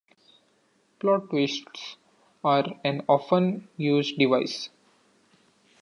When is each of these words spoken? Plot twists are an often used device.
Plot 0.99 1.29
twists 1.29 1.97
are 2.43 2.65
an 2.83 3.05
often 3.07 3.67
used 3.77 4.17
device. 4.17 4.69